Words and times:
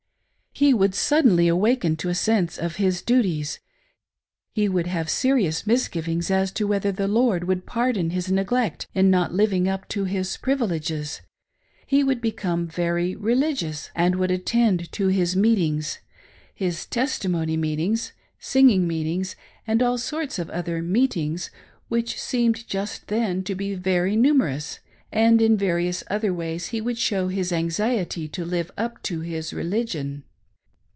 He 0.53 0.73
would 0.75 0.93
suddenly 0.93 1.47
awaken 1.47 1.95
to 1.95 2.09
a 2.09 2.13
sense 2.13 2.57
of 2.59 2.75
his 2.75 3.01
duties; 3.01 3.61
he 4.51 4.67
would 4.67 4.85
hate 4.87 5.09
serious 5.09 5.65
misgivings 5.65 6.29
as 6.29 6.51
to 6.51 6.67
whether 6.67 6.91
the 6.91 7.07
Lord 7.07 7.45
would 7.45 7.65
pardon 7.65 8.09
his 8.09 8.29
neglect 8.29 8.85
in 8.93 9.09
not 9.09 9.33
living 9.33 9.67
up 9.69 9.87
to 9.89 10.03
his 10.03 10.35
privileges; 10.37 11.21
he 11.87 12.03
wouM 12.03 12.19
become 12.19 12.67
very 12.67 13.15
religious, 13.15 13.89
and 13.95 14.15
would 14.17 14.29
attend 14.29 14.91
to 14.91 15.07
his 15.07 15.35
meetings^bis" 15.35 15.99
tes 16.59 16.89
timony 17.17 17.57
meetings," 17.57 18.11
singing 18.37 18.85
meetings, 18.85 19.37
and 19.65 19.81
all 19.81 19.97
sorts 19.97 20.37
of 20.37 20.49
other 20.49 20.83
"meetings," 20.83 21.49
which 21.87 22.21
seemed 22.21 22.67
just 22.67 23.07
then 23.07 23.41
to 23.41 23.55
be 23.55 23.73
very 23.73 24.15
numerous, 24.17 24.79
and 25.13 25.41
in 25.41 25.57
various 25.57 26.03
other 26.11 26.33
ways 26.33 26.67
he 26.67 26.81
would 26.81 26.97
show' 26.99 27.29
his 27.29 27.51
anxiety 27.53 28.27
to 28.27 28.43
live 28.45 28.69
up 28.77 29.01
to 29.01 29.21
his 29.21 29.53
religion. 29.53 30.23